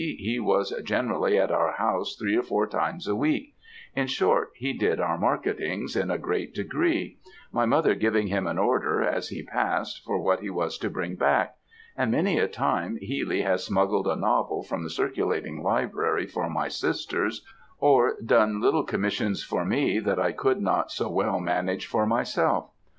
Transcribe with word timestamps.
he 0.17 0.39
was 0.39 0.73
generally 0.83 1.37
at 1.37 1.51
our 1.51 1.73
house 1.73 2.15
three 2.15 2.35
or 2.35 2.41
four 2.41 2.65
times 2.65 3.07
a 3.07 3.15
week; 3.15 3.53
in 3.95 4.07
short, 4.07 4.51
he 4.55 4.73
did 4.73 4.99
our 4.99 5.15
marketings, 5.15 5.95
in 5.95 6.09
a 6.09 6.17
great 6.17 6.55
degree; 6.55 7.19
my 7.51 7.67
mother 7.67 7.93
giving 7.93 8.25
him 8.25 8.47
an 8.47 8.57
order, 8.57 9.03
as 9.03 9.29
he 9.29 9.43
passed, 9.43 10.03
for 10.03 10.19
what 10.19 10.39
he 10.39 10.49
was 10.49 10.79
to 10.79 10.89
bring 10.89 11.13
back; 11.13 11.55
and 11.95 12.09
many 12.09 12.39
a 12.39 12.47
time 12.47 12.97
Healy 12.99 13.41
has 13.43 13.63
smuggled 13.63 14.07
a 14.07 14.15
novel 14.15 14.63
from 14.63 14.81
the 14.81 14.89
circulating 14.89 15.61
library 15.61 16.25
for 16.25 16.49
my 16.49 16.67
sisters, 16.67 17.45
or 17.77 18.15
done 18.25 18.59
little 18.59 18.83
commissions 18.83 19.43
for 19.43 19.63
me 19.63 19.99
that 19.99 20.19
I 20.19 20.31
could 20.31 20.59
not 20.63 20.91
so 20.91 21.09
well 21.11 21.39
manage 21.39 21.85
for 21.85 22.07
myself. 22.07 22.71